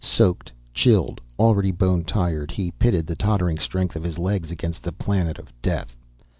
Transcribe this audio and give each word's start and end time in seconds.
Soaked, 0.03 0.51
chilled, 0.73 1.21
already 1.37 1.69
bone 1.71 2.05
tired, 2.05 2.49
he 2.49 2.71
pitted 2.71 3.05
the 3.05 3.15
tottering 3.15 3.59
strength 3.59 3.95
of 3.95 4.03
his 4.03 4.17
legs 4.17 4.49
against 4.49 4.81
the 4.81 4.91
planet 4.91 5.37
of 5.37 5.53
death. 5.61 5.95